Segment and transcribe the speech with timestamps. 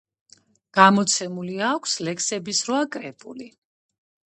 [0.77, 3.53] გამოცემული აქვს ლექსების რვა კრებული.